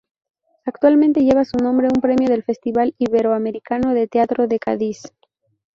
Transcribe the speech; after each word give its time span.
Actualmente 0.65 1.21
lleva 1.23 1.45
su 1.45 1.57
nombre 1.59 1.85
un 1.93 2.01
premio 2.01 2.27
del 2.27 2.41
Festival 2.41 2.95
Iberoamericano 2.97 3.93
de 3.93 4.07
Teatro 4.07 4.47
de 4.47 4.57
Cádiz. 4.57 5.13